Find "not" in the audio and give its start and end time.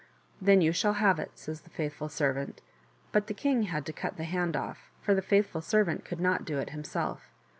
6.19-6.43